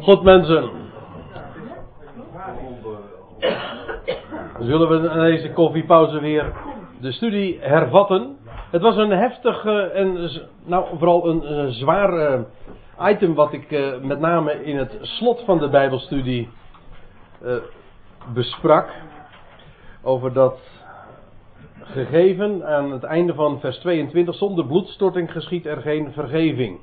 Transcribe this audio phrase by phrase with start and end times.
[0.00, 0.70] Goed mensen.
[4.60, 6.52] Zullen we in deze koffiepauze weer
[7.00, 8.36] de studie hervatten?
[8.70, 10.30] Het was een heftig en
[10.64, 12.44] nou vooral een, een zwaar
[13.00, 16.48] item wat ik uh, met name in het slot van de Bijbelstudie
[18.32, 18.88] besprak.
[20.02, 20.58] Over dat
[21.80, 24.34] gegeven aan het einde van vers 22.
[24.34, 26.80] Zonder bloedstorting geschiet er geen vergeving.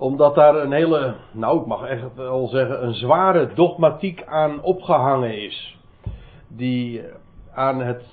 [0.00, 5.42] Omdat daar een hele, nou ik mag echt wel zeggen, een zware dogmatiek aan opgehangen
[5.42, 5.78] is.
[6.48, 7.02] Die
[7.54, 8.04] aan het,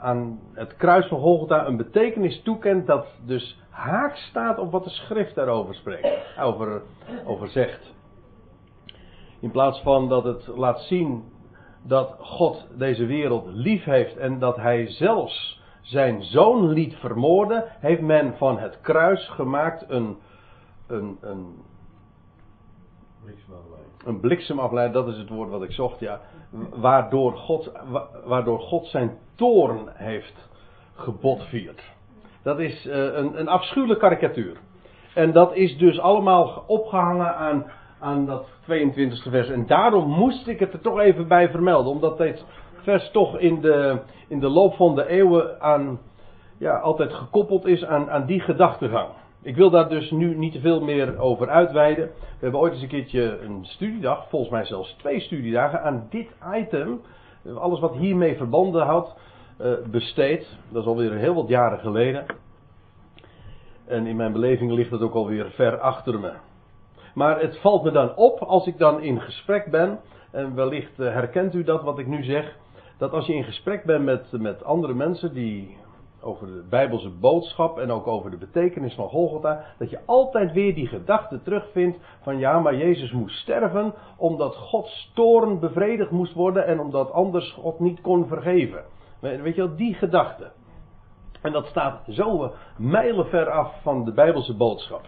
[0.00, 4.90] aan het kruis van Golgotha een betekenis toekent dat dus haak staat op wat de
[4.90, 6.82] schrift daarover spreekt, over,
[7.26, 7.94] over zegt.
[9.40, 11.24] In plaats van dat het laat zien
[11.82, 18.00] dat God deze wereld lief heeft en dat hij zelfs zijn zoon liet vermoorden, heeft
[18.00, 20.16] men van het kruis gemaakt een,
[20.86, 21.54] een, een,
[24.04, 26.20] een bliksemafleider, dat is het woord wat ik zocht, ja.
[26.74, 27.72] Waardoor God,
[28.24, 30.48] waardoor God zijn toorn heeft
[30.94, 31.82] gebotvierd.
[32.42, 34.56] Dat is uh, een, een afschuwelijke karikatuur.
[35.14, 39.48] En dat is dus allemaal opgehangen aan, aan dat 22e vers.
[39.48, 41.92] En daarom moest ik het er toch even bij vermelden.
[41.92, 42.44] Omdat dit
[42.82, 46.00] vers toch in de, in de loop van de eeuwen aan,
[46.58, 49.08] ja, altijd gekoppeld is aan, aan die gedachtegang.
[49.44, 52.04] Ik wil daar dus nu niet te veel meer over uitweiden.
[52.04, 56.28] We hebben ooit eens een keertje een studiedag, volgens mij zelfs twee studiedagen, aan dit
[56.54, 57.00] item.
[57.54, 59.14] Alles wat hiermee verbonden houdt,
[59.60, 60.58] uh, besteed.
[60.68, 62.26] Dat is alweer heel wat jaren geleden.
[63.86, 66.32] En in mijn beleving ligt het ook alweer ver achter me.
[67.14, 70.00] Maar het valt me dan op als ik dan in gesprek ben.
[70.30, 72.56] En wellicht uh, herkent u dat wat ik nu zeg.
[72.98, 75.76] Dat als je in gesprek bent met, met andere mensen die
[76.24, 80.74] over de Bijbelse boodschap en ook over de betekenis van Golgotha, dat je altijd weer
[80.74, 86.66] die gedachte terugvindt van ja, maar Jezus moest sterven omdat Gods toorn bevredigd moest worden
[86.66, 88.84] en omdat anders God niet kon vergeven.
[89.20, 90.50] Weet je wel, die gedachte.
[91.42, 95.02] En dat staat zo mijlenver af van de Bijbelse boodschap.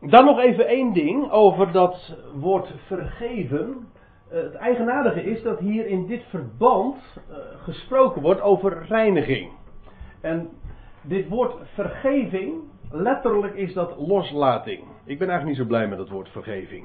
[0.00, 3.88] Dan nog even één ding over dat woord vergeven.
[4.34, 9.52] Eh, het eigenaardige is dat hier in dit verband uh, gesproken wordt over reiniging.
[10.20, 10.48] En
[11.02, 12.54] dit woord vergeving,
[12.90, 14.84] letterlijk is dat loslating.
[15.04, 16.84] Ik ben eigenlijk niet zo blij met het woord vergeving.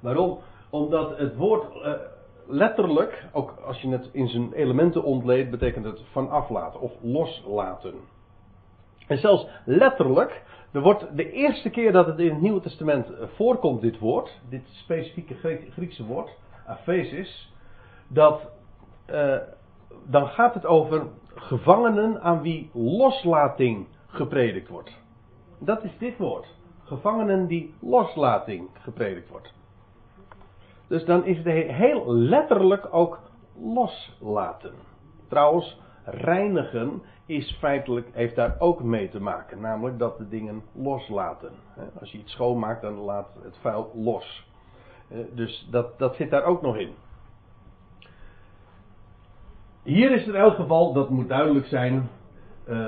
[0.00, 0.38] Waarom?
[0.70, 1.92] Omdat het woord uh,
[2.46, 7.94] letterlijk, ook als je het in zijn elementen ontleedt, betekent het van aflaten of loslaten.
[9.06, 10.42] En zelfs letterlijk,
[10.76, 14.68] er wordt de eerste keer dat het in het Nieuwe Testament voorkomt, dit woord, dit
[14.68, 15.34] specifieke
[15.70, 16.30] Griekse woord,
[16.66, 17.52] aphesis,
[18.08, 18.50] dat,
[19.10, 19.36] uh,
[20.06, 25.02] dan gaat het over gevangenen aan wie loslating gepredikt wordt.
[25.58, 26.54] Dat is dit woord.
[26.84, 29.54] Gevangenen die loslating gepredikt wordt.
[30.86, 33.18] Dus dan is het heel letterlijk ook
[33.60, 34.74] loslaten.
[35.28, 39.60] Trouwens, reinigen is feitelijk, heeft daar ook mee te maken.
[39.60, 41.50] Namelijk dat de dingen loslaten.
[42.00, 44.46] Als je iets schoonmaakt, dan laat het vuil los.
[45.34, 46.90] Dus dat, dat zit daar ook nog in.
[49.82, 52.08] Hier is in elk geval, dat moet duidelijk zijn,
[52.68, 52.86] uh,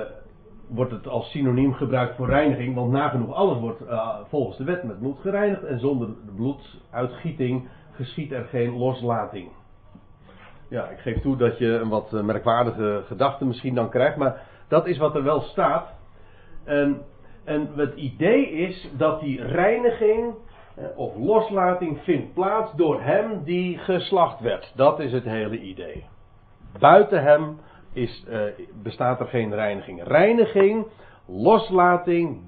[0.67, 2.75] wordt het als synoniem gebruikt voor reiniging.
[2.75, 5.63] Want nagenoeg alles wordt uh, volgens de wet met bloed gereinigd.
[5.63, 9.49] En zonder bloeduitgieting geschiet er geen loslating.
[10.69, 14.41] Ja, ik geef toe dat je een wat eh, merkwaardige gedachte misschien dan krijgt, maar
[14.67, 15.93] dat is wat er wel staat.
[16.63, 17.01] En,
[17.43, 20.33] en het idee is dat die reiniging
[20.75, 24.71] eh, of loslating vindt plaats door hem die geslacht werd.
[24.75, 26.05] Dat is het hele idee.
[26.79, 27.57] Buiten hem
[27.93, 28.41] is, uh,
[28.83, 30.03] bestaat er geen reiniging.
[30.03, 30.87] Reiniging,
[31.25, 32.41] loslating,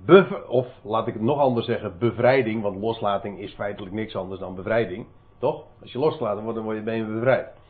[0.48, 4.56] of laat ik het nog anders zeggen, bevrijding, want loslating is feitelijk niks anders dan
[4.56, 5.06] bevrijding.
[5.40, 5.64] Toch?
[5.82, 7.61] Als je wordt, dan word je, ben bevrijd.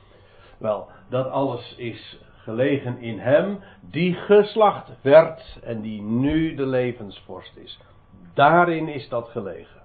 [0.61, 7.57] Wel, dat alles is gelegen in hem die geslacht werd en die nu de levensvorst
[7.57, 7.79] is.
[8.33, 9.81] Daarin is dat gelegen.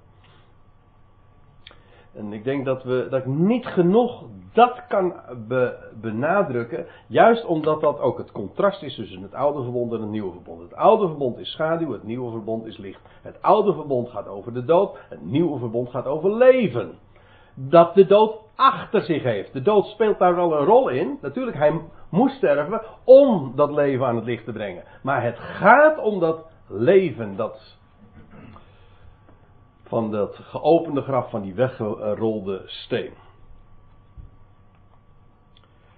[2.14, 5.14] En ik denk dat, we, dat ik niet genoeg dat kan
[6.00, 6.86] benadrukken.
[7.06, 10.62] Juist omdat dat ook het contrast is tussen het oude verbond en het nieuwe verbond.
[10.62, 13.00] Het oude verbond is schaduw, het nieuwe verbond is licht.
[13.22, 16.98] Het oude verbond gaat over de dood, het nieuwe verbond gaat over leven
[17.56, 19.52] dat de dood achter zich heeft.
[19.52, 21.18] De dood speelt daar wel een rol in.
[21.22, 24.84] Natuurlijk, hij moest sterven om dat leven aan het licht te brengen.
[25.02, 27.76] Maar het gaat om dat leven, dat
[29.86, 33.12] van dat geopende graf van die weggerolde steen.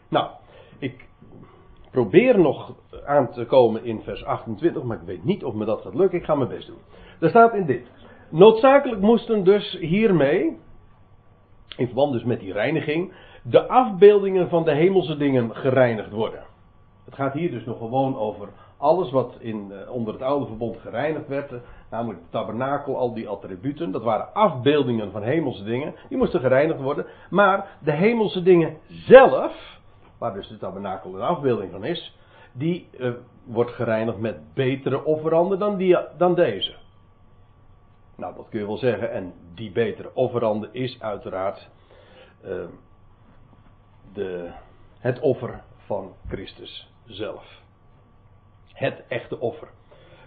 [0.08, 0.31] Nou,
[0.78, 1.08] ik
[1.90, 5.82] probeer nog aan te komen in vers 28, maar ik weet niet of me dat
[5.82, 6.19] gaat lukken.
[6.19, 6.78] Ik ga mijn best doen.
[7.20, 7.90] Er staat in dit.
[8.31, 10.58] Noodzakelijk moesten dus hiermee,
[11.78, 16.42] in verband dus met die reiniging, de afbeeldingen van de hemelse dingen gereinigd worden.
[17.04, 20.76] Het gaat hier dus nog gewoon over alles wat in, eh, onder het oude verbond
[20.76, 21.58] gereinigd werd, eh,
[21.90, 26.80] namelijk de tabernakel, al die attributen, dat waren afbeeldingen van hemelse dingen, die moesten gereinigd
[26.80, 27.06] worden.
[27.30, 29.80] Maar de hemelse dingen zelf,
[30.19, 32.16] waar dus de tabernakel een afbeelding van is,
[32.52, 33.10] die uh,
[33.44, 36.75] wordt gereinigd met betere offeranden dan, die, dan deze.
[38.19, 39.12] Nou, dat kun je wel zeggen.
[39.12, 41.69] En die betere offerande is uiteraard
[42.44, 42.65] uh,
[44.12, 44.50] de,
[44.99, 47.61] het offer van Christus zelf.
[48.73, 49.69] Het echte offer.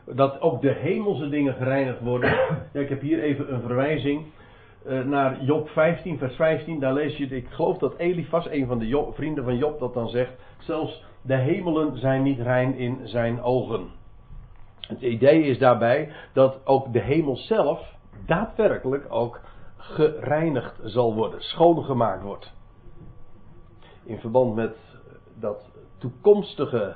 [0.06, 2.30] Dat ook de hemelse dingen gereinigd worden.
[2.74, 4.26] Ja, ik heb hier even een verwijzing
[4.88, 6.80] uh, naar Job 15, vers 15.
[6.80, 10.10] Daar lees je, ik geloof dat Elifas, een van de vrienden van Job, dat dan
[10.10, 10.32] zegt.
[10.60, 14.01] Zelfs de hemelen zijn niet rein in zijn ogen.
[14.88, 17.96] Het idee is daarbij dat ook de hemel zelf
[18.26, 19.40] daadwerkelijk ook
[19.78, 22.54] gereinigd zal worden, schoongemaakt wordt.
[24.04, 24.76] In verband met
[25.40, 26.96] dat toekomstige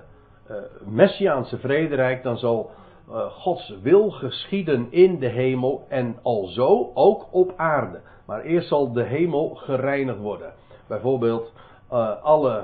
[0.50, 2.72] uh, messiaanse vrederijk, dan zal
[3.10, 8.02] uh, Gods wil geschieden in de hemel en alzo ook op aarde.
[8.26, 10.54] Maar eerst zal de hemel gereinigd worden.
[10.88, 11.54] Bijvoorbeeld
[11.92, 12.64] uh, alle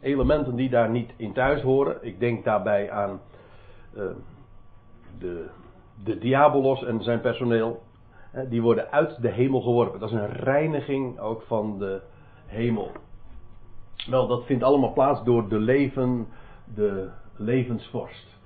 [0.00, 1.96] elementen die daar niet in thuis horen.
[2.00, 3.20] Ik denk daarbij aan
[5.18, 5.48] de,
[6.04, 7.82] de diabolos en zijn personeel.
[8.48, 10.00] Die worden uit de hemel geworpen.
[10.00, 12.00] Dat is een reiniging ook van de
[12.46, 12.90] hemel.
[14.06, 16.28] Wel, dat vindt allemaal plaats door de leven,
[16.74, 18.36] de levensvorst.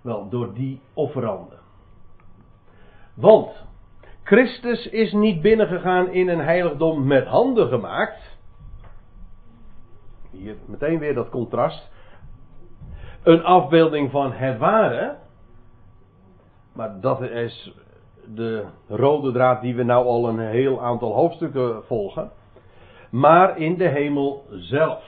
[0.00, 1.58] Wel, door die offeranden.
[3.14, 3.66] Want
[4.22, 8.36] Christus is niet binnengegaan in een heiligdom met handen gemaakt.
[10.30, 11.90] Hier meteen weer dat contrast.
[13.22, 15.16] Een afbeelding van het ware.
[16.78, 17.74] Maar dat is
[18.34, 22.30] de rode draad die we nou al een heel aantal hoofdstukken volgen.
[23.10, 25.04] Maar in de hemel zelf.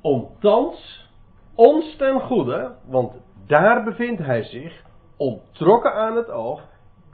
[0.00, 1.08] Om thans
[1.54, 3.12] ons ten goede, want
[3.46, 4.82] daar bevindt hij zich,
[5.16, 6.62] onttrokken aan het oog,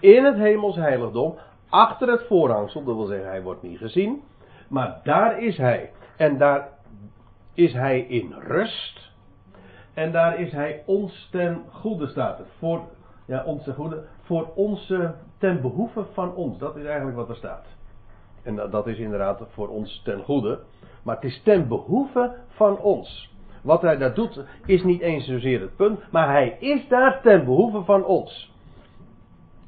[0.00, 1.34] in het hemels heiligdom,
[1.68, 4.22] achter het voorhangsel, dat wil zeggen hij wordt niet gezien,
[4.68, 5.90] maar daar is hij.
[6.16, 6.68] En daar
[7.54, 9.10] is hij in rust.
[9.94, 12.46] En daar is hij ons ten goede staat er.
[12.58, 12.80] Voor,
[13.26, 14.04] ja, ons ten goede.
[14.22, 16.58] Voor onze, ten behoeve van ons.
[16.58, 17.64] Dat is eigenlijk wat er staat.
[18.42, 20.58] En dat, is inderdaad voor ons ten goede.
[21.02, 23.34] Maar het is ten behoeve van ons.
[23.62, 27.44] Wat hij daar doet is niet eens zozeer het punt, maar hij is daar ten
[27.44, 28.52] behoeve van ons.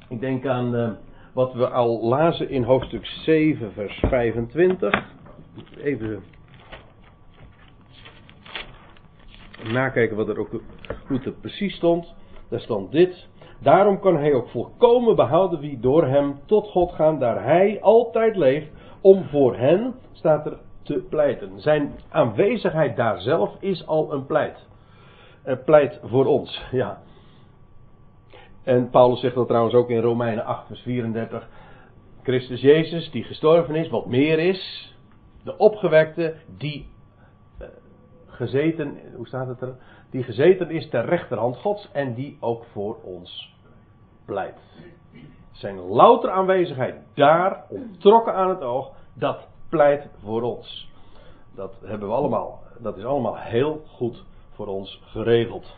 [0.09, 0.91] Ik denk aan uh,
[1.33, 5.05] wat we al lazen in hoofdstuk 7, vers 25.
[5.77, 6.23] Even
[9.63, 10.51] nakijken wat er ook,
[11.07, 12.15] hoe het precies stond.
[12.49, 13.29] Daar stond dit.
[13.59, 18.37] Daarom kan hij ook volkomen behouden wie door hem tot God gaan, daar hij altijd
[18.37, 18.71] leeft,
[19.01, 21.61] om voor hen, staat er, te pleiten.
[21.61, 24.67] Zijn aanwezigheid daar zelf is al een pleit.
[25.43, 26.99] Een pleit voor ons, ja.
[28.63, 31.49] En Paulus zegt dat trouwens ook in Romeinen 8, vers 34.
[32.23, 34.95] Christus Jezus, die gestorven is, wat meer is,
[35.45, 36.87] de opgewekte, die
[37.61, 37.67] uh,
[38.27, 39.77] gezeten, hoe staat het er?
[40.11, 43.55] Die gezeten is ter rechterhand Gods en die ook voor ons
[44.25, 44.59] pleit.
[45.53, 50.91] Zijn louter aanwezigheid daar, ontrokken aan het oog, dat pleit voor ons.
[51.55, 52.63] Dat hebben we allemaal.
[52.79, 55.77] Dat is allemaal heel goed voor ons geregeld.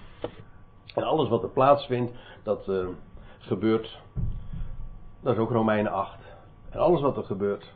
[0.95, 2.87] En alles wat er plaatsvindt, dat uh,
[3.39, 4.01] gebeurt.
[5.21, 6.19] Dat is ook Romeinen 8.
[6.71, 7.73] En alles wat er gebeurt,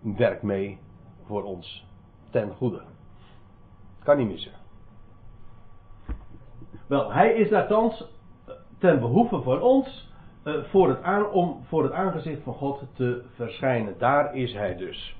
[0.00, 0.78] werkt mee
[1.26, 1.84] voor ons
[2.30, 2.82] ten goede.
[4.02, 4.59] Kan niet missen.
[6.90, 8.06] Wel, hij is daar thans
[8.46, 10.08] eh, ten behoeve voor ons
[10.44, 13.94] uh, voor het aan, om voor het aangezicht van God te verschijnen.
[13.98, 15.16] Daar is hij dus.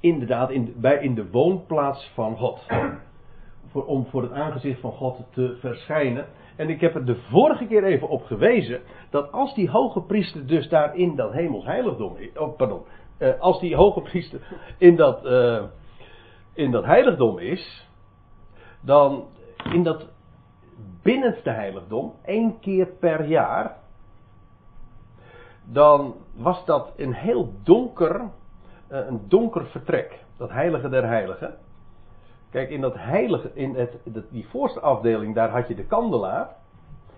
[0.00, 2.66] Inderdaad, in, bij, in de woonplaats van God.
[3.70, 6.26] Voor, om voor het aangezicht van God te verschijnen.
[6.56, 8.80] En ik heb er de vorige keer even op gewezen.
[9.10, 12.16] Dat als die hoge priester dus daar in dat hemels heiligdom.
[12.36, 12.82] Oh, pardon.
[13.38, 14.40] Als die hoge priester
[14.78, 15.24] in dat,
[16.54, 17.88] in dat heiligdom is.
[18.80, 19.24] Dan
[19.72, 20.06] in dat
[21.02, 23.76] binnenste heiligdom, één keer per jaar,
[25.64, 28.20] dan was dat een heel donker,
[28.88, 30.24] eh, een donker vertrek.
[30.36, 31.54] Dat heilige der heiligen.
[32.50, 33.96] Kijk, in dat heilige, in het,
[34.30, 36.48] die voorste afdeling, daar had je de kandelaar.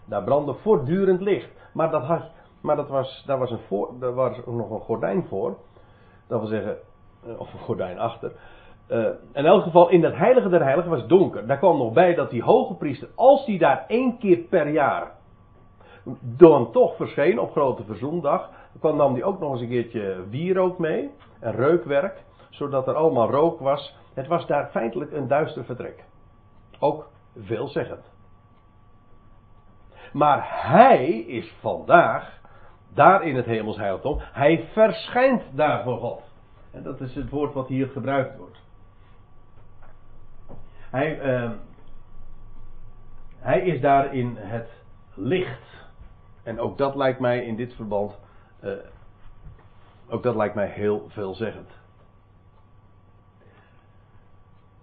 [0.05, 1.49] Daar brandde voortdurend licht.
[1.73, 2.23] Maar, dat had,
[2.61, 5.57] maar dat was, daar, was een voor, daar was nog een gordijn voor.
[6.27, 6.79] Dat wil zeggen,
[7.27, 8.33] eh, of een gordijn achter.
[8.91, 11.47] Uh, in elk geval, in het heilige der heiligen was donker.
[11.47, 15.13] Daar kwam nog bij dat die hoge priester, als die daar één keer per jaar
[16.21, 20.79] dan toch verscheen op grote verzondag, dan nam hij ook nog eens een keertje wierook
[20.79, 23.97] mee en reukwerk, zodat er allemaal rook was.
[24.15, 26.05] Het was daar feitelijk een duister vertrek.
[26.79, 28.05] Ook veelzeggend.
[30.13, 32.41] Maar hij is vandaag
[32.95, 34.19] daar in het hemels heiligdom.
[34.21, 36.23] Hij verschijnt daar voor God.
[36.71, 38.59] En dat is het woord wat hier gebruikt wordt.
[40.91, 41.51] Hij, uh,
[43.39, 44.69] hij is daar in het
[45.15, 45.89] licht.
[46.43, 48.19] En ook dat lijkt mij in dit verband.
[48.65, 48.73] Uh,
[50.09, 51.69] ook dat lijkt mij heel veelzeggend.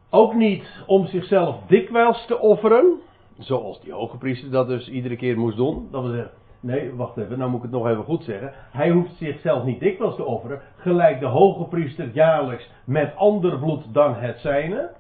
[0.10, 3.00] Ook niet om zichzelf dikwijls te offeren.
[3.38, 5.88] Zoals die hoge priester dat dus iedere keer moest doen.
[5.92, 8.54] Dat we zeggen, nee, wacht even, nou moet ik het nog even goed zeggen.
[8.72, 10.62] Hij hoeft zichzelf niet dikwijls te offeren.
[10.76, 14.92] Gelijk de hoge priester jaarlijks met ander bloed dan het zijne.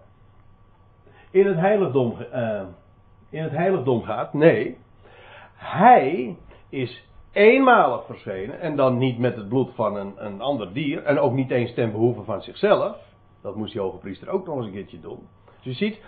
[1.38, 2.62] In het heiligdom, uh,
[3.29, 4.34] in het heiligdom gaat.
[4.34, 4.77] Nee,
[5.56, 6.38] hij
[6.70, 8.60] is eenmalig verschenen.
[8.60, 11.03] En dan niet met het bloed van een, een ander dier.
[11.03, 12.98] En ook niet eens ten behoeve van zichzelf.
[13.41, 15.20] Dat moest die hoge priester ook nog eens een keertje doen.
[15.46, 16.01] Dus je ziet,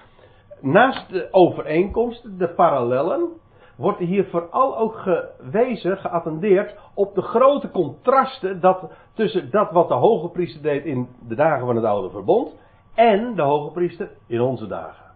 [0.62, 3.30] naast de overeenkomsten, de parallellen,
[3.76, 9.94] wordt hier vooral ook gewezen, geattendeerd op de grote contrasten dat, tussen dat wat de
[9.94, 12.56] hoge priester deed in de dagen van het oude verbond
[12.94, 15.09] en de hoge priester in onze dagen.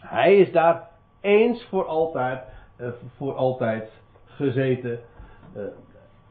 [0.00, 0.88] Hij is daar
[1.20, 2.44] eens voor altijd,
[2.80, 3.90] uh, voor altijd
[4.24, 5.00] gezeten.
[5.56, 5.62] Uh,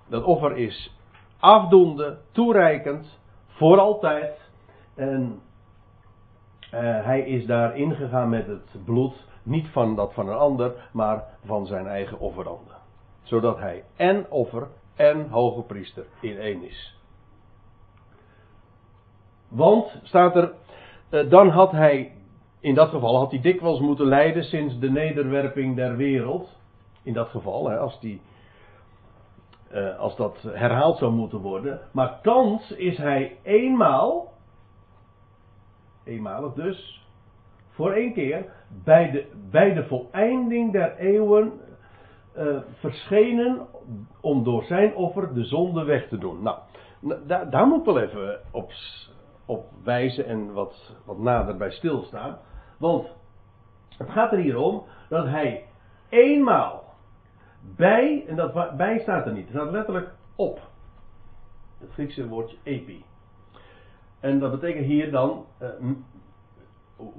[0.08, 0.98] dat offer is
[1.40, 4.52] afdoende, toereikend, voor altijd.
[4.96, 5.42] En
[6.74, 11.24] uh, hij is daar ingegaan met het bloed, niet van dat van een ander, maar
[11.46, 12.76] van zijn eigen offeranden.
[13.24, 16.98] Zodat hij en offer en hoge priester in één is.
[19.48, 20.54] Want, staat er,
[21.30, 22.14] dan had hij,
[22.60, 26.58] in dat geval had hij dikwijls moeten lijden sinds de nederwerping der wereld.
[27.04, 28.22] In dat geval, hè, als die
[29.74, 31.80] uh, als dat herhaald zou moeten worden.
[31.92, 34.34] Maar thans is hij eenmaal,
[36.04, 37.08] eenmalig dus,
[37.70, 38.46] voor één keer,
[38.84, 41.52] bij de, bij de voleinding der eeuwen
[42.38, 43.68] uh, verschenen
[44.22, 46.42] om door zijn offer de zonde weg te doen.
[46.42, 46.58] Nou,
[47.28, 48.72] daar, daar moet wel even op,
[49.50, 52.38] op wijzen en wat, wat nader bij stilstaan.
[52.78, 53.08] Want
[53.98, 55.66] het gaat er hier om dat hij
[56.10, 56.84] eenmaal
[57.76, 59.48] bij, en dat bij staat er niet.
[59.48, 60.60] Het staat letterlijk op.
[61.78, 63.06] Het Griekse woordje epi.
[64.20, 65.70] En dat betekent hier dan, uh,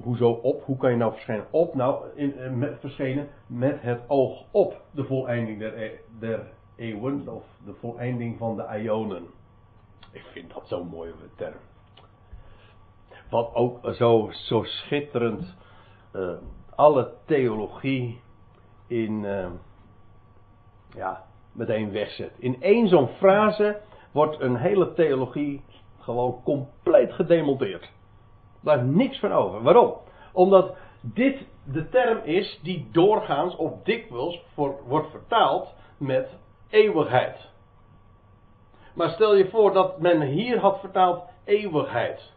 [0.03, 0.63] hoezo op?
[0.65, 1.75] Hoe kan je nou verschijnen op?
[1.75, 7.29] Nou, in, uh, met, verschenen met het oog op de voleinding der, e der eeuwen,
[7.29, 9.27] of de voleinding van de ionen.
[10.13, 11.70] Ik vind dat zo'n mooie term.
[13.31, 15.57] Wat ook zo, zo schitterend
[16.13, 16.33] uh,
[16.75, 18.21] alle theologie
[18.87, 19.25] in
[20.95, 22.33] ja, meteen wegzet.
[22.39, 23.81] In één zo'n frase
[24.13, 25.65] wordt een hele theologie
[25.99, 27.91] gewoon compleet gedemonteerd.
[28.61, 29.63] Daar niks van over.
[29.63, 29.95] Waarom?
[30.33, 36.39] Omdat dit de term is die doorgaans of dikwijls voor, wordt vertaald met
[36.71, 37.49] eeuwigheid.
[38.95, 42.33] Maar stel je voor dat men hier had vertaald eeuwigheid.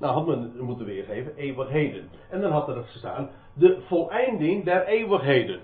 [0.00, 2.10] Nou had men moeten weergeven eeuwigheden.
[2.30, 5.60] En dan had er gestaan de voleinding der eeuwigheden.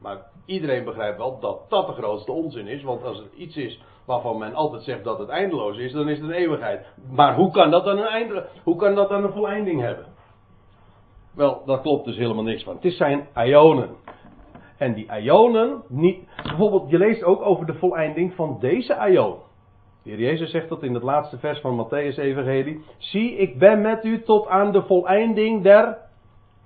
[0.00, 2.82] Maar iedereen begrijpt wel dat dat de grootste onzin is.
[2.82, 6.18] Want als er iets is waarvan men altijd zegt dat het eindeloos is, dan is
[6.18, 6.86] het een eeuwigheid.
[7.10, 10.06] Maar hoe kan dat dan een, einde, hoe kan dat dan een voleinding hebben?
[11.34, 12.74] Wel, daar klopt dus helemaal niks van.
[12.74, 13.96] Het is zijn ionen.
[14.78, 19.36] En die ionen, niet, bijvoorbeeld, je leest ook over de voleinding van deze ion.
[20.04, 22.84] De heer Jezus zegt dat in het laatste vers van Matthäus Evangelie.
[22.98, 25.98] Zie, ik ben met u tot aan de voleinding der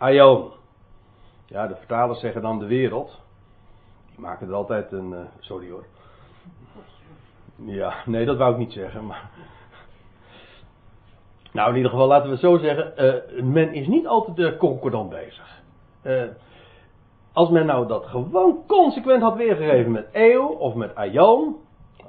[0.00, 0.50] ion.
[1.46, 3.20] Ja, de vertalers zeggen dan de wereld
[4.16, 5.10] maken er altijd een.
[5.10, 5.84] Uh, sorry hoor.
[7.64, 9.06] Ja, nee, dat wou ik niet zeggen.
[9.06, 9.30] Maar...
[11.52, 12.92] Nou, in ieder geval laten we het zo zeggen.
[12.96, 15.60] Uh, men is niet altijd de concordant bezig.
[16.02, 16.22] Uh,
[17.32, 21.56] als men nou dat gewoon consequent had weergegeven met eeuw of met aion,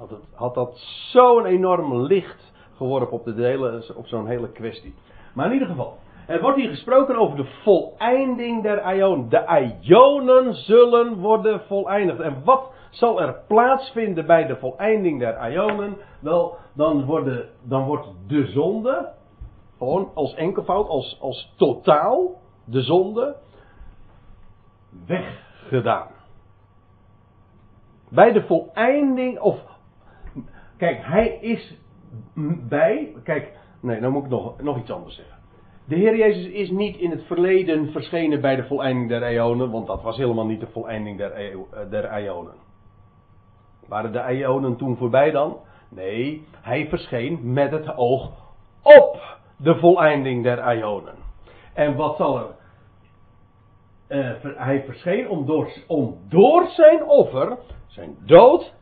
[0.00, 0.78] had, had dat
[1.12, 4.94] zo'n enorm licht geworpen op, de hele, op zo'n hele kwestie.
[5.34, 9.28] Maar in ieder geval, er wordt hier gesproken over de voleinding der ionen.
[9.28, 12.20] De ionen zullen worden voleindigd.
[12.20, 15.96] En wat zal er plaatsvinden bij de voleinding der ionen?
[16.20, 19.12] Wel, dan, worden, dan wordt de zonde,
[19.78, 23.36] gewoon als enkelvoud, als, als totaal, de zonde,
[25.06, 26.08] weggedaan.
[28.08, 29.69] Bij de voleinding, of,
[30.80, 31.78] kijk, hij is
[32.68, 35.36] bij, kijk, Nee, dan moet ik nog, nog iets anders zeggen.
[35.84, 39.86] De Heer Jezus is niet in het verleden verschenen bij de voleinding der eonen, want
[39.86, 42.54] dat was helemaal niet de voleinding der, eeuw, eh, der eonen.
[43.88, 45.56] Waren de eonen toen voorbij dan?
[45.88, 48.30] Nee, hij verscheen met het oog
[48.82, 51.14] op de voleinding der eonen.
[51.74, 52.58] En wat zal er?
[54.08, 58.72] Uh, hij verscheen om door, om door zijn offer, zijn dood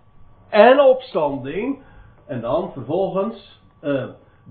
[0.48, 1.82] en opstanding,
[2.28, 4.04] en dan vervolgens uh,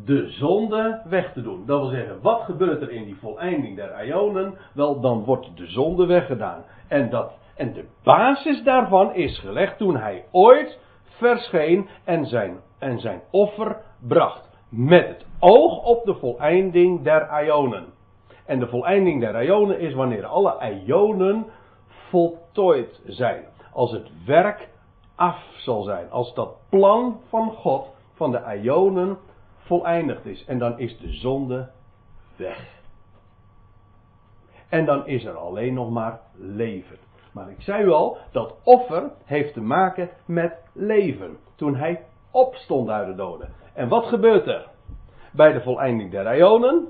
[0.05, 1.65] de zonde weg te doen.
[1.65, 4.57] Dat wil zeggen, wat gebeurt er in die voleinding der ionen?
[4.73, 6.63] Wel, dan wordt de zonde weggedaan.
[6.87, 12.99] En, dat, en de basis daarvan is gelegd toen hij ooit verscheen en zijn, en
[12.99, 14.49] zijn offer bracht.
[14.69, 17.85] Met het oog op de voleinding der ionen.
[18.45, 21.45] En de voleinding der ionen is wanneer alle ionen
[21.87, 23.43] voltooid zijn.
[23.73, 24.69] Als het werk
[25.17, 26.11] af zal zijn.
[26.11, 29.17] Als dat plan van God van de ionen
[29.57, 30.45] voleindigd is.
[30.45, 31.69] En dan is de zonde
[32.35, 32.75] weg.
[34.69, 36.97] En dan is er alleen nog maar leven.
[37.31, 41.37] Maar ik zei u al, dat offer heeft te maken met leven.
[41.55, 43.53] Toen hij opstond uit de doden.
[43.73, 44.67] En wat gebeurt er?
[45.31, 46.87] Bij de voleinding der Ionen.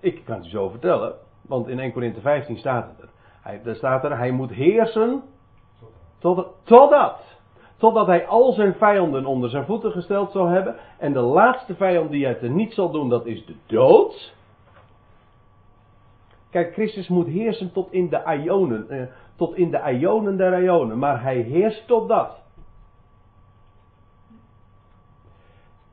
[0.00, 3.08] Ik kan het u zo vertellen, want in 1 Corinthië 15 staat het er.
[3.42, 5.22] Hij, daar staat er, hij moet heersen
[6.18, 7.30] tot, totdat
[7.80, 10.76] Totdat hij al zijn vijanden onder zijn voeten gesteld zal hebben.
[10.98, 14.34] En de laatste vijand die hij er niet zal doen, dat is de dood.
[16.50, 18.90] Kijk, Christus moet heersen tot in de ionen.
[18.90, 19.02] Eh,
[19.36, 20.98] tot in de ionen der ionen.
[20.98, 22.38] Maar hij heerst tot dat.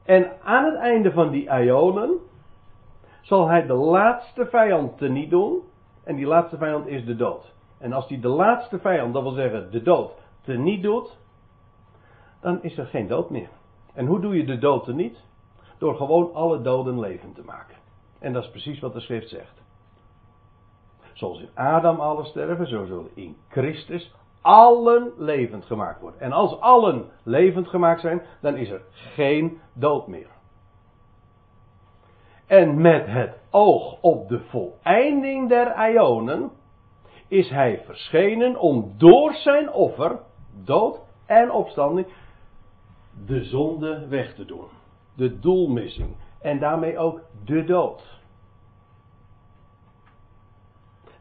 [0.03, 2.17] En aan het einde van die ionen
[3.21, 5.61] zal hij de laatste vijand niet doen.
[6.07, 7.53] En die laatste vijand is de dood.
[7.77, 10.11] En als hij de laatste vijand, dat wil zeggen de dood,
[10.45, 11.17] niet doet,
[12.41, 13.49] dan is er geen dood meer.
[13.93, 15.17] En hoe doe je de dood er niet?
[15.77, 17.75] Door gewoon alle doden levend te maken.
[18.19, 19.61] En dat is precies wat de schrift zegt.
[21.13, 26.19] Zoals in Adam alle sterven, zo zullen in Christus allen levend gemaakt worden.
[26.19, 30.29] En als allen levend gemaakt zijn, dan is er geen dood meer.
[32.47, 36.51] En met het oog op de voleinding der ionen
[37.27, 40.19] is hij verschenen om door zijn offer,
[40.63, 42.07] dood en opstanding,
[43.25, 44.67] de zonde weg te doen.
[45.15, 46.15] De doelmissing.
[46.41, 48.21] En daarmee ook de dood.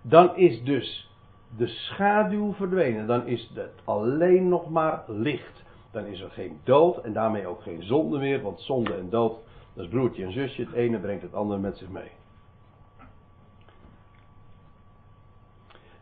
[0.02, 1.10] Dan is dus
[1.56, 3.06] de schaduw verdwenen.
[3.06, 5.64] Dan is het alleen nog maar licht.
[5.96, 8.42] Dan is er geen dood en daarmee ook geen zonde meer.
[8.42, 9.32] Want zonde en dood,
[9.74, 10.62] dat is broertje en zusje.
[10.62, 12.10] Het ene brengt het andere met zich mee.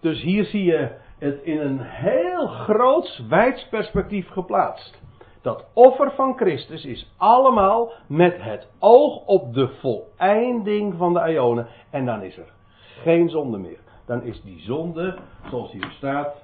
[0.00, 5.02] Dus hier zie je het in een heel groot, wijds perspectief geplaatst.
[5.42, 11.66] Dat offer van Christus is allemaal met het oog op de voleinding van de Ionen.
[11.90, 12.52] En dan is er
[13.02, 13.80] geen zonde meer.
[14.06, 15.18] Dan is die zonde,
[15.50, 16.43] zoals hier staat,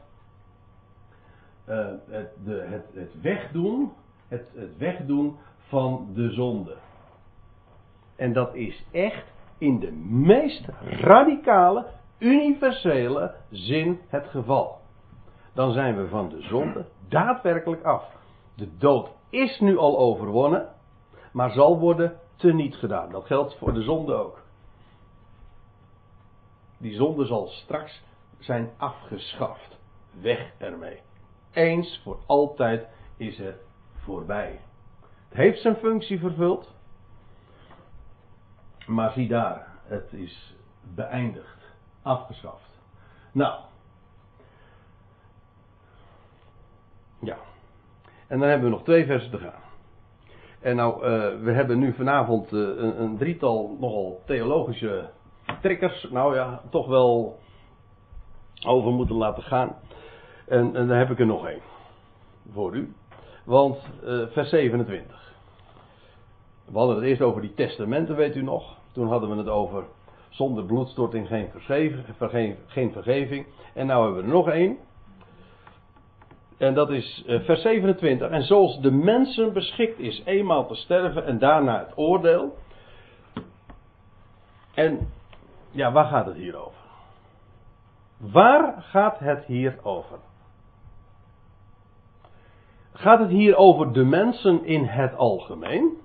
[1.68, 3.92] uh, het, de, het, het, wegdoen,
[4.28, 6.76] het, het wegdoen van de zonde.
[8.16, 9.24] En dat is echt
[9.58, 11.86] in de meest radicale,
[12.18, 14.78] universele zin het geval.
[15.54, 18.04] Dan zijn we van de zonde daadwerkelijk af.
[18.54, 20.68] De dood is nu al overwonnen,
[21.32, 23.10] maar zal worden teniet gedaan.
[23.10, 24.42] Dat geldt voor de zonde ook.
[26.78, 28.02] Die zonde zal straks
[28.38, 29.78] zijn afgeschaft.
[30.20, 31.00] Weg ermee.
[31.52, 32.86] Eens voor altijd
[33.16, 33.60] is het
[33.94, 34.60] voorbij.
[35.28, 36.74] Het heeft zijn functie vervuld.
[38.86, 40.56] Maar zie daar, het is
[40.94, 41.58] beëindigd.
[42.02, 42.78] Afgeschaft.
[43.32, 43.60] Nou.
[47.20, 47.36] Ja.
[48.26, 49.60] En dan hebben we nog twee versen te gaan.
[50.60, 55.10] En nou, uh, we hebben nu vanavond uh, een, een, drietal nogal theologische
[55.60, 57.38] triggers, nou ja, toch wel
[58.66, 59.76] over moeten laten gaan.
[60.50, 61.60] En, en dan heb ik er nog één
[62.52, 62.94] voor u.
[63.44, 65.34] Want uh, vers 27.
[66.64, 68.76] We hadden het eerst over die testamenten, weet u nog.
[68.92, 69.84] Toen hadden we het over
[70.28, 73.46] zonder bloedstorting geen, vergeving, geen vergeving.
[73.74, 74.78] En nou hebben we er nog één.
[76.58, 78.30] En dat is uh, vers 27.
[78.30, 82.56] En zoals de mensen beschikt is eenmaal te sterven en daarna het oordeel.
[84.74, 85.08] En
[85.70, 86.80] ja, waar gaat het hier over?
[88.16, 90.18] Waar gaat het hier over?
[93.00, 95.98] Gaat het hier over de mensen in het algemeen?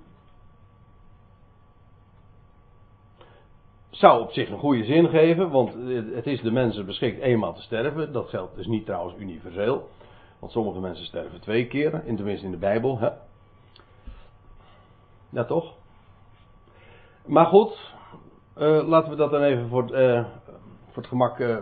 [3.90, 5.72] Zou op zich een goede zin geven, want
[6.14, 8.12] het is de mensen beschikt eenmaal te sterven.
[8.12, 9.88] Dat geldt dus niet trouwens universeel.
[10.38, 12.98] Want sommige mensen sterven twee keer, in tenminste in de Bijbel.
[12.98, 13.08] Hè?
[15.28, 15.74] Ja, toch?
[17.26, 17.92] Maar goed,
[18.58, 20.24] uh, laten we dat dan even voor, uh,
[20.86, 21.58] voor het gemak uh,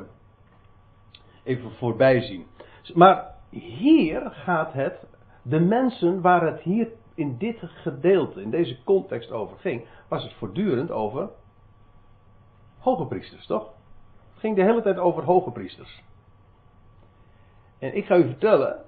[1.42, 2.47] even voorbij zien.
[2.92, 5.07] Maar hier gaat het,
[5.44, 10.33] de mensen waar het hier in dit gedeelte, in deze context over ging, was het
[10.33, 11.28] voortdurend over
[12.78, 13.72] hoge priesters, toch?
[14.30, 16.02] Het ging de hele tijd over hoge priesters.
[17.78, 18.85] En ik ga u vertellen,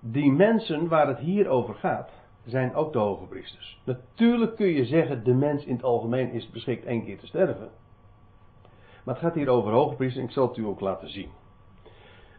[0.00, 2.10] die mensen waar het hier over gaat,
[2.44, 3.80] zijn ook de hoge priesters.
[3.84, 7.70] Natuurlijk kun je zeggen, de mens in het algemeen is beschikt één keer te sterven.
[9.04, 11.30] Maar het gaat hier over hoge priesters en ik zal het u ook laten zien.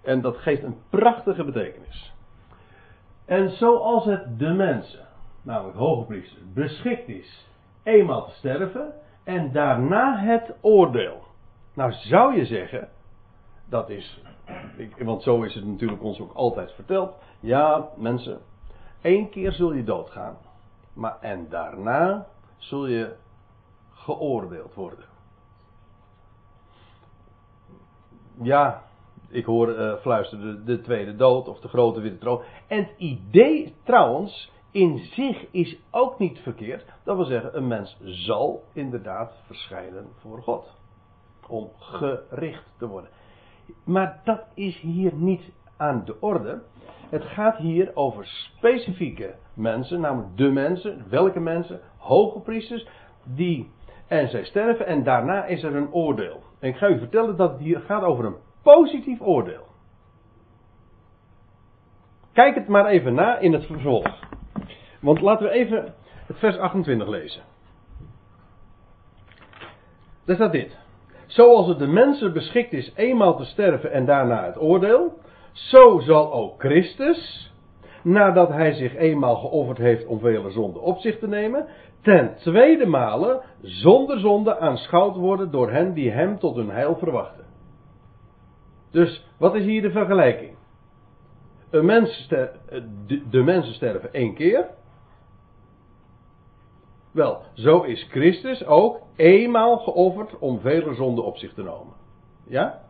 [0.01, 2.13] En dat geeft een prachtige betekenis.
[3.31, 5.07] En zoals het de mensen,
[5.41, 7.47] namelijk hoge priesters, beschikt is
[7.83, 11.23] eenmaal te sterven en daarna het oordeel.
[11.73, 12.89] Nou zou je zeggen,
[13.69, 14.23] dat is,
[14.97, 17.15] want zo is het natuurlijk ons ook altijd verteld.
[17.39, 18.39] Ja, mensen,
[19.01, 20.37] één keer zul je doodgaan.
[20.93, 23.15] Maar en daarna zul je
[23.93, 25.05] geoordeeld worden.
[28.41, 28.83] Ja,
[29.31, 30.29] ik hoor uh,
[30.65, 32.41] de, tweede dood of de grote witte troon.
[32.67, 36.85] En het idee trouwens in zich is ook niet verkeerd.
[37.03, 40.75] Dat wil zeggen, een mens zal inderdaad verschijnen voor God.
[41.47, 43.09] Om gericht te worden.
[43.83, 46.61] Maar dat is hier niet aan de orde.
[47.09, 52.87] Het gaat hier over specifieke mensen, namelijk de mensen, welke mensen, hoge priesters,
[53.23, 53.69] die
[54.07, 56.41] en zij sterven en daarna is er een oordeel.
[56.59, 59.69] En ik ga u vertellen dat het hier gaat over een positief oordeel.
[62.33, 64.19] Kijk het maar even na in het vervolg.
[64.99, 65.93] Want laten we even
[66.27, 67.41] het vers 28 lezen.
[70.25, 70.77] Daar staat dit.
[71.25, 75.13] Zoals het de mensen beschikt is eenmaal te sterven en daarna het oordeel,
[75.51, 77.51] zo zal ook Christus,
[78.03, 81.67] nadat hij zich eenmaal geofferd heeft om vele zonden op zich te nemen,
[82.01, 87.40] ten tweede male zonder zonde aanschouwd worden door hen die hem tot hun heil verwachten.
[88.91, 90.55] Dus wat is hier de vergelijking?
[91.69, 91.85] Een
[93.07, 94.69] de, de mensen sterven één keer.
[97.11, 101.93] Wel, zo is Christus ook eenmaal geofferd om vele zonden op zich te nemen.
[102.47, 102.81] Ja?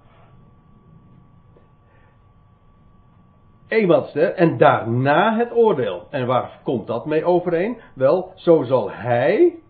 [3.67, 6.07] Eenmaal sterven en daarna het oordeel.
[6.09, 7.81] En waar komt dat mee overeen?
[7.95, 9.60] Wel, zo zal hij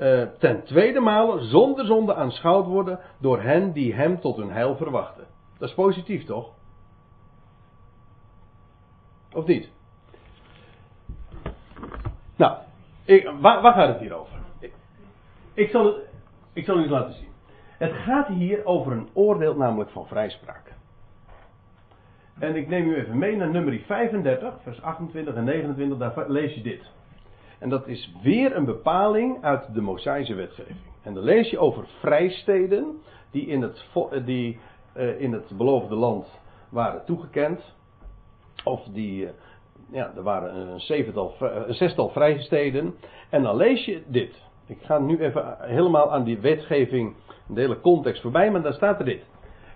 [0.00, 4.76] uh, ten tweede male zonder zonde aanschouwd worden door hen die hem tot hun heil
[4.76, 5.26] verwachten.
[5.58, 6.50] Dat is positief toch?
[9.32, 9.70] Of niet?
[12.36, 12.56] Nou,
[13.04, 14.38] ik, waar, waar, gaat het hier over?
[15.54, 15.96] Ik, zal het,
[16.52, 17.28] ik zal u het laten zien.
[17.78, 20.72] Het gaat hier over een oordeel, namelijk van vrijspraak.
[22.38, 26.54] En ik neem u even mee naar nummer 35, vers 28 en 29, daar lees
[26.54, 26.90] je dit.
[27.60, 30.78] En dat is weer een bepaling uit de Mosaïsche wetgeving.
[31.02, 33.86] En dan lees je over vrijsteden die in het,
[34.24, 34.58] die,
[34.96, 37.74] uh, in het beloofde land waren toegekend.
[38.64, 39.30] Of die, uh,
[39.90, 42.94] ja, er waren een, zevental, een zestal vrijsteden.
[43.30, 44.42] En dan lees je dit.
[44.66, 47.14] Ik ga nu even helemaal aan die wetgeving,
[47.46, 49.24] de hele context voorbij, maar dan staat er dit.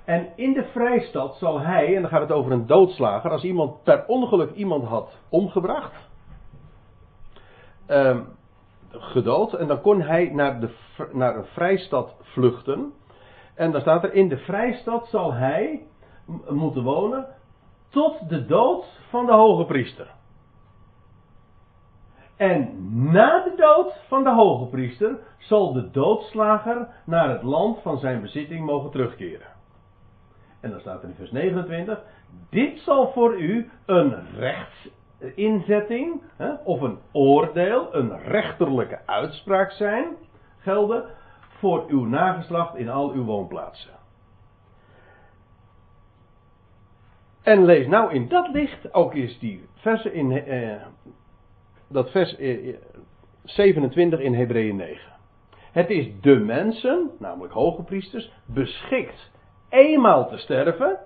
[0.04, 3.82] En in de vrijstad zal hij, en dan gaat het over een doodslager, als iemand
[3.82, 6.12] per ongeluk iemand had omgebracht,
[7.88, 8.26] um,
[8.90, 9.52] gedood.
[9.52, 10.74] En dan kon hij naar, de,
[11.12, 12.92] naar een vrijstad vluchten.
[13.54, 15.86] En dan staat er: In de vrijstad zal hij
[16.48, 17.26] moeten wonen.
[17.88, 20.10] Tot de dood van de hoge priester.
[22.36, 22.70] En
[23.12, 28.20] na de dood van de hoge priester zal de doodslager naar het land van zijn
[28.20, 29.46] bezitting mogen terugkeren.
[30.60, 32.02] En dan staat er in vers 29:
[32.50, 34.88] Dit zal voor u een rechts
[35.34, 40.16] inzetting hè, of een oordeel, een rechterlijke uitspraak zijn,
[40.58, 41.04] gelden
[41.48, 43.92] voor uw nageslacht in al uw woonplaatsen.
[47.42, 50.82] En lees nou in dat licht ook eens die versen in eh,
[51.88, 52.74] dat vers eh,
[53.44, 55.12] 27 in Hebreeën 9.
[55.72, 59.30] Het is de mensen, namelijk hoge priesters, beschikt
[59.68, 60.98] eenmaal te sterven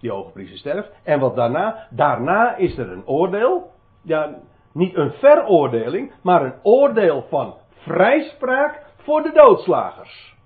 [0.00, 0.90] die hoge priester sterft.
[1.02, 1.86] En wat daarna?
[1.90, 3.70] Daarna is er een oordeel.
[4.02, 4.38] Ja,
[4.72, 10.36] niet een veroordeling, maar een oordeel van vrijspraak voor de doodslagers.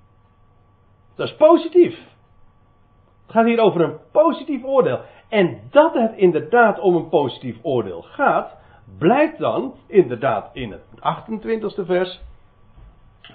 [1.16, 1.94] Dat is positief.
[3.22, 5.00] Het gaat hier over een positief oordeel.
[5.28, 8.56] En dat het inderdaad om een positief oordeel gaat,
[8.98, 12.20] blijkt dan inderdaad in het 28e vers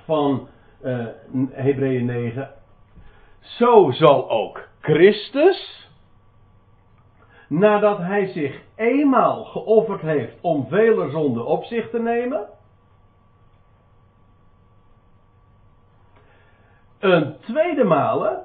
[0.05, 0.47] van
[0.83, 1.05] uh,
[1.51, 2.49] Hebreeën 9.
[3.39, 5.86] Zo zal ook Christus
[7.47, 12.47] nadat hij zich eenmaal geofferd heeft om vele zonden op zich te nemen.
[16.99, 18.43] Een tweede malen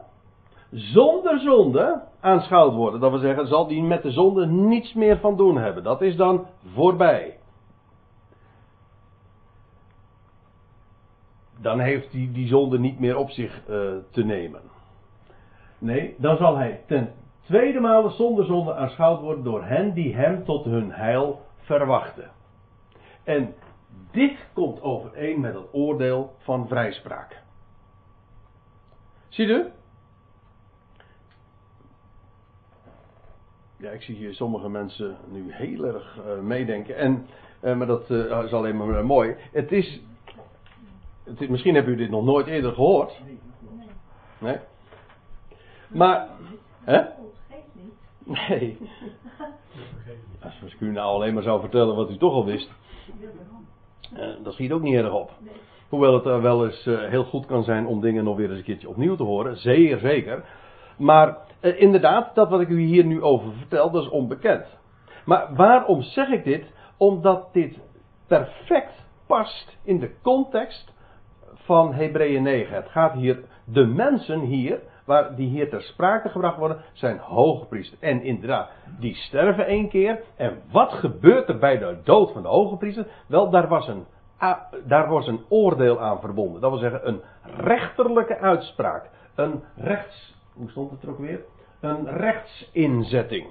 [0.71, 3.01] zonder zonde aanschouwd worden.
[3.01, 5.83] Dat wil zeggen, zal die met de zonde niets meer van doen hebben.
[5.83, 7.37] Dat is dan voorbij.
[11.61, 14.61] Dan heeft hij die zonde niet meer op zich uh, te nemen.
[15.79, 17.13] Nee, dan zal hij ten
[17.53, 22.31] tweede malen zonder zonde aanschouwd worden door hen die hem tot hun heil verwachten.
[23.25, 23.55] En
[24.11, 27.43] dit komt overeen met het oordeel van vrijspraak.
[29.29, 29.71] Zie je?
[33.77, 36.97] Ja, ik zie hier sommige mensen nu heel erg uh, meedenken.
[36.97, 37.27] En,
[37.63, 39.37] uh, maar dat uh, is alleen maar mooi.
[39.53, 40.03] Het is,
[41.25, 43.21] het is, Misschien hebben u dit nog nooit eerder gehoord.
[44.39, 44.59] Nee?
[45.89, 46.29] Maar.
[46.85, 47.21] Hè?
[48.25, 48.79] Nee.
[50.43, 52.71] Als ik u nou alleen maar zou vertellen wat u toch al wist.
[54.43, 55.31] dat schiet ook niet erg op.
[55.89, 58.89] Hoewel het wel eens heel goed kan zijn om dingen nog weer eens een keertje
[58.89, 59.57] opnieuw te horen.
[59.57, 60.45] Zeer zeker.
[60.97, 64.67] Maar eh, inderdaad, dat wat ik u hier nu over vertel, dat is onbekend.
[65.25, 66.73] Maar waarom zeg ik dit?
[66.97, 67.79] Omdat dit
[68.27, 68.93] perfect
[69.27, 70.93] past in de context
[71.55, 72.75] van Hebreeën 9.
[72.75, 77.99] Het gaat hier, de mensen hier, waar die hier ter sprake gebracht worden, zijn hogepriester.
[78.01, 80.23] En inderdaad, die sterven één keer.
[80.37, 83.07] En wat gebeurt er bij de dood van de hogepriester?
[83.27, 84.05] Wel, daar was een,
[84.85, 86.61] daar was een oordeel aan verbonden.
[86.61, 87.21] Dat wil zeggen, een
[87.57, 89.11] rechterlijke uitspraak.
[89.35, 91.41] Een rechts, hoe stond het er ook weer?
[91.81, 93.47] Een rechtsinzetting.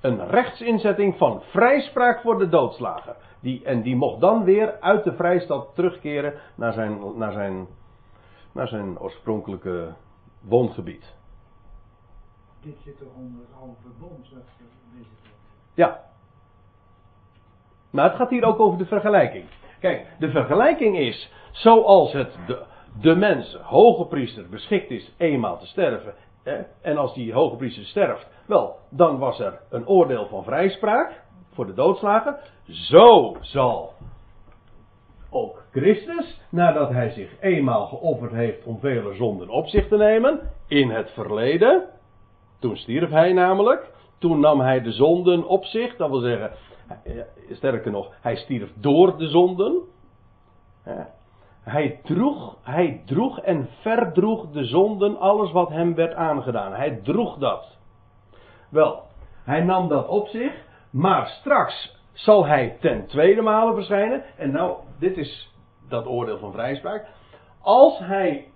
[0.00, 3.16] Een rechtsinzetting van vrijspraak voor de doodslager.
[3.40, 7.66] Die, en die mocht dan weer uit de vrijstad terugkeren naar zijn, naar zijn,
[8.52, 9.94] naar zijn oorspronkelijke
[10.40, 11.14] woongebied.
[12.60, 14.28] Dit zit er onder het oude verbond.
[15.74, 16.00] Ja.
[17.90, 19.44] Maar het gaat hier ook over de vergelijking.
[19.80, 22.62] Kijk, de vergelijking is zoals het de,
[23.00, 26.14] de mens, hoge priester, beschikt is eenmaal te sterven.
[26.42, 31.22] Hè, en als die hoge priester sterft, wel, dan was er een oordeel van vrijspraak
[31.52, 32.38] voor de doodslagen.
[32.66, 33.92] Zo zal
[35.32, 40.40] ook Christus, nadat hij zich eenmaal geofferd heeft om vele zonden op zich te nemen,
[40.66, 41.88] in het verleden,
[42.60, 46.52] toen stierf hij namelijk, toen nam hij de zonden op zich, dat wil zeggen,
[47.50, 49.82] sterker nog, hij stierf door de zonden.
[51.62, 56.72] Hij droeg, hij droeg en verdroeg de zonden, alles wat hem werd aangedaan.
[56.72, 57.78] Hij droeg dat.
[58.70, 59.02] Wel,
[59.44, 64.22] hij nam dat op zich, maar straks zal hij ten tweede male verschijnen.
[64.36, 65.52] En nou, dit is
[65.88, 67.06] dat oordeel van vrijspraak.
[67.60, 68.52] Als hij,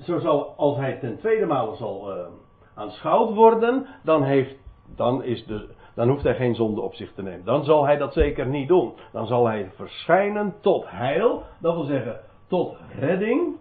[0.00, 2.26] zo zal, als hij ten tweede male zal uh,
[2.74, 4.56] aanschouwd worden, dan, heeft,
[4.96, 7.44] dan, is de, dan hoeft hij geen zonde op zich te nemen.
[7.44, 8.94] Dan zal hij dat zeker niet doen.
[9.12, 11.42] Dan zal hij verschijnen tot heil.
[11.60, 13.56] Dat wil zeggen, tot redding.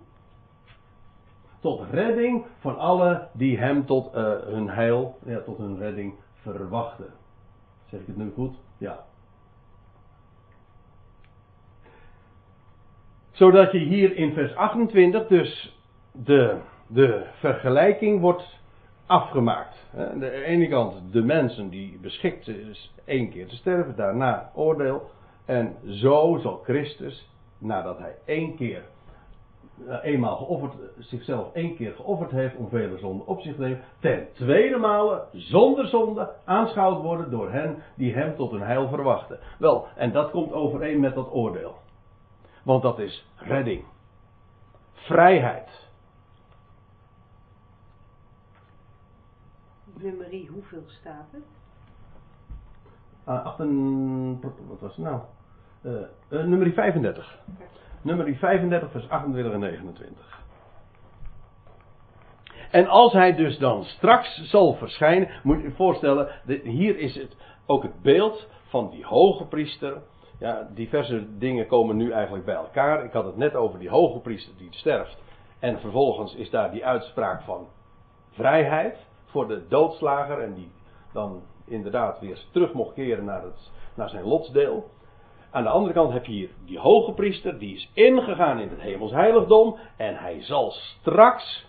[1.59, 7.13] Tot redding van alle die hem tot uh, hun heil, ja, tot hun redding verwachten.
[7.85, 8.55] Zeg ik het nu goed?
[8.77, 9.03] Ja.
[13.33, 15.77] Zodat je hier in vers 28 dus
[16.11, 18.59] de, de vergelijking wordt
[19.05, 19.87] afgemaakt.
[19.97, 25.09] Aan de ene kant de mensen die beschikt is één keer te sterven, daarna oordeel.
[25.45, 28.81] En zo zal Christus nadat hij één keer,
[29.87, 33.81] eh, eenmaal geofferd, zichzelf één keer geofferd heeft om vele zonden op zich te nemen,
[33.99, 39.39] ten tweede male zonder zonde aanschouwd worden door hen die hem tot hun heil verwachten.
[39.59, 41.75] Wel, en dat komt overeen met dat oordeel.
[42.63, 43.85] Want dat is redding.
[44.93, 45.69] Vrijheid.
[49.93, 51.43] Nummerie, hoeveel staat het?
[53.27, 55.21] Uh, achten, wat was het nou?
[55.83, 55.93] Uh,
[56.29, 57.39] uh, nummer 35.
[58.01, 60.41] Nummer 35, vers 28 en 29.
[62.71, 66.27] En als hij dus dan straks zal verschijnen, moet je je voorstellen,
[66.63, 70.01] hier is het ook het beeld van die hoge priester.
[70.43, 73.03] Ja, diverse dingen komen nu eigenlijk bij elkaar.
[73.03, 75.17] Ik had het net over die hoge priester die sterft.
[75.59, 77.67] En vervolgens is daar die uitspraak van
[78.31, 80.39] vrijheid voor de doodslager.
[80.39, 80.71] En die
[81.13, 84.89] dan inderdaad weer terug mocht keren naar, het, naar zijn lotsdeel.
[85.51, 88.81] Aan de andere kant heb je hier die hoge priester, die is ingegaan in het
[88.81, 89.77] hemels heiligdom.
[89.97, 91.67] En hij zal straks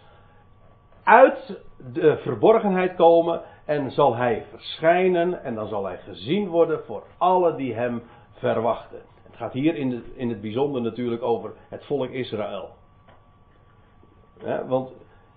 [1.05, 1.61] uit
[1.93, 7.55] de verborgenheid komen en zal hij verschijnen en dan zal hij gezien worden voor alle
[7.55, 8.03] die hem
[8.45, 12.69] Het gaat hier in, de, in het bijzonder natuurlijk over het volk Israël.
[14.67, 14.93] Want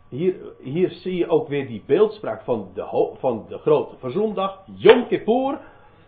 [0.09, 5.07] hier, hier zie je ook weer die beeldspraak van de, van de grote verzoendag, Yom
[5.07, 5.59] Kippur.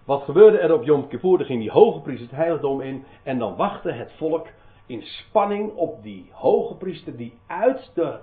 [0.06, 1.38] Wat gebeurde er op Yom Kippur?
[1.38, 4.48] Dan ging die hoge priester het heiligdom in en dan wachtte het volk
[4.86, 8.20] in spanning op die hoge priester die uit de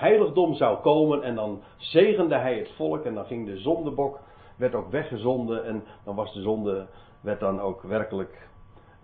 [0.00, 4.18] heiligdom zou komen en dan zegende hij het volk en dan ging de zondebok,
[4.56, 6.86] werd ook weggezonden en dan was de zonde,
[7.20, 8.48] werd dan ook werkelijk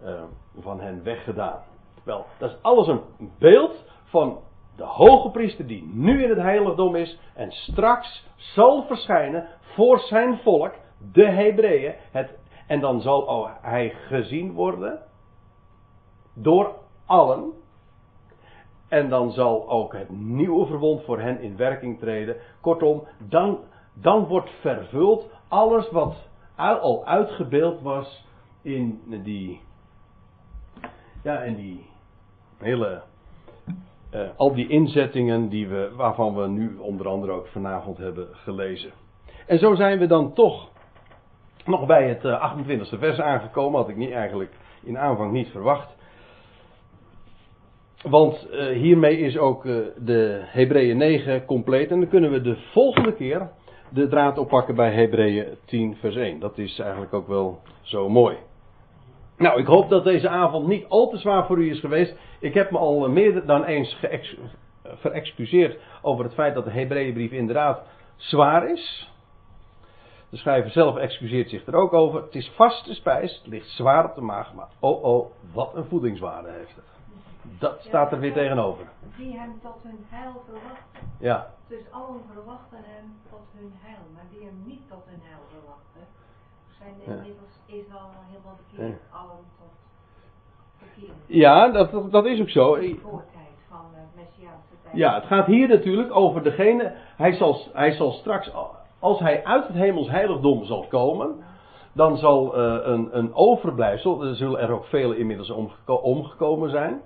[0.02, 0.22] eh,
[0.58, 1.62] van hen weggedaan.
[2.04, 3.00] Wel, dat is alles een
[3.38, 4.38] beeld van
[4.76, 10.38] de hoge priester die nu in het heiligdom is en straks zal verschijnen voor zijn
[10.38, 10.74] volk,
[11.12, 11.94] de Hebreeën.
[12.10, 15.02] Het, en dan zal hij gezien worden
[16.34, 16.74] door
[17.06, 17.52] allen.
[18.88, 22.36] En dan zal ook het nieuwe verbond voor hen in werking treden.
[22.60, 23.58] Kortom, dan,
[23.92, 28.24] dan wordt vervuld alles wat al uitgebeeld was
[28.62, 29.60] in die,
[31.22, 31.86] ja, in die
[32.58, 33.02] hele,
[34.10, 38.90] eh, al die inzettingen die we, waarvan we nu onder andere ook vanavond hebben gelezen.
[39.46, 40.68] En zo zijn we dan toch
[41.64, 45.95] nog bij het eh, 28e vers aangekomen, had ik niet, eigenlijk in aanvang niet verwacht.
[48.02, 51.90] Want eh, hiermee is ook eh, de Hebreeën 9 compleet.
[51.90, 53.50] En dan kunnen we de volgende keer
[53.90, 56.38] de draad oppakken bij Hebreeën 10 vers 1.
[56.38, 58.36] Dat is eigenlijk ook wel zo mooi.
[59.36, 62.16] Nou, ik hoop dat deze avond niet al te zwaar voor u is geweest.
[62.40, 63.98] Ik heb me al meer dan eens
[64.82, 67.82] verexcuseerd over het feit dat de Hebreeënbrief inderdaad
[68.16, 69.10] zwaar is.
[70.30, 72.22] De schrijver zelf excuseert zich er ook over.
[72.22, 75.84] Het is vaste spijs, het ligt zwaar op de maag, maar oh oh, wat een
[75.84, 76.95] voedingswaarde heeft het.
[77.58, 78.84] Dat staat er weer tegenover.
[79.16, 81.00] Die hem tot hun heil verwachten.
[81.18, 83.98] Ja, Dus allen verwachten hem tot hun heil.
[84.14, 86.02] Maar die hem niet tot hun heil verwachten,
[86.78, 87.12] zijn Ja.
[87.12, 89.00] inmiddels is al helemaal verkeerd.
[89.10, 89.72] Allen tot
[90.78, 91.16] verkeerd.
[91.26, 92.74] ja dat, dat is ook zo.
[92.74, 94.96] De voortijd van de Messiaanse tijd.
[94.96, 96.92] Ja, het gaat hier natuurlijk over degene.
[97.16, 98.50] Hij zal, hij zal straks,
[98.98, 101.44] als hij uit het hemels heiligdom zal komen,
[101.92, 107.00] dan zal eh, een, een overblijfsel, er zullen er ook velen inmiddels omgeko- omgekomen zijn.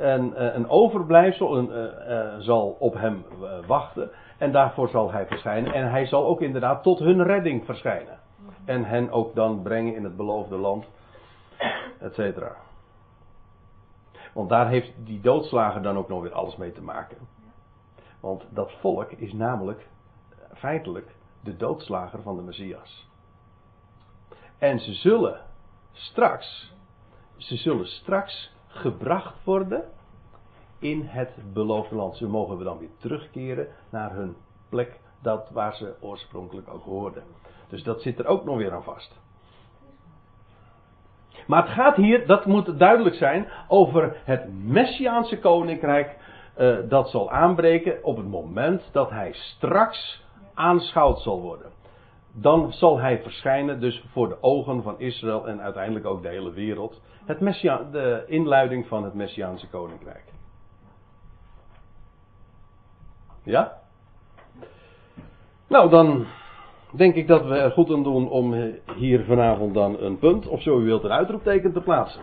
[0.00, 3.24] En eh, een overblijfsel eh, eh, zal op hem
[3.66, 4.10] wachten.
[4.38, 5.72] En daarvoor zal hij verschijnen.
[5.72, 8.18] En hij zal ook inderdaad tot hun redding verschijnen.
[8.64, 10.86] En hen ook dan brengen in het beloofde land,
[11.98, 12.56] et cetera.
[14.32, 17.16] Want daar heeft die doodslager dan ook nog weer alles mee te maken.
[18.20, 19.88] Want dat volk is namelijk
[20.54, 23.08] feitelijk de doodslager van de Messias.
[24.58, 25.40] En ze zullen
[25.92, 26.72] straks,
[27.36, 29.84] ze zullen straks gebracht worden
[30.78, 32.16] in het beloofde land.
[32.16, 34.36] Ze mogen we dan weer terugkeren naar hun
[34.68, 37.22] plek, dat waar ze oorspronkelijk ook hoorden.
[37.68, 39.18] Dus dat zit er ook nog weer aan vast.
[41.46, 46.16] Maar het gaat hier, dat moet duidelijk zijn, over het Messiaanse koninkrijk
[46.54, 51.70] eh, dat zal aanbreken op het moment dat hij straks aanschouwd zal worden.
[52.32, 56.52] Dan zal hij verschijnen dus voor de ogen van Israël en uiteindelijk ook de hele
[56.52, 57.00] wereld.
[57.24, 60.24] Het Messia, de inluiding van het Messiaanse koninkrijk.
[63.42, 63.78] Ja?
[65.66, 66.26] Nou, dan
[66.92, 70.62] denk ik dat we er goed aan doen om hier vanavond dan een punt, of
[70.62, 72.22] zo u wilt een uitroepteken te plaatsen.